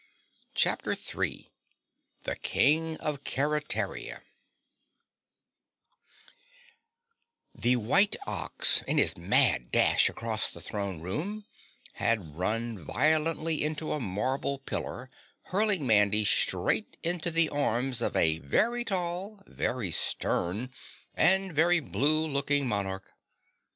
CHAPTER 0.55 0.95
3 0.95 1.51
The 2.23 2.35
King 2.37 2.97
of 2.97 3.23
Keretaria 3.23 4.23
The 7.53 7.75
white 7.75 8.15
ox 8.25 8.81
in 8.87 8.97
his 8.97 9.15
mad 9.15 9.71
dash 9.71 10.09
across 10.09 10.49
the 10.49 10.59
throne 10.59 11.01
room 11.01 11.45
had 11.93 12.35
run 12.35 12.79
violently 12.79 13.63
into 13.63 13.91
a 13.91 13.99
marble 13.99 14.57
pillar, 14.57 15.11
hurling 15.43 15.85
Mandy 15.85 16.25
straight 16.25 16.97
into 17.03 17.29
the 17.29 17.49
arms 17.49 18.01
of 18.01 18.15
a 18.15 18.39
very 18.39 18.83
tall, 18.83 19.43
very 19.45 19.91
stern, 19.91 20.71
and 21.13 21.53
very 21.53 21.79
blue 21.79 22.25
looking 22.25 22.67
monarch. 22.67 23.07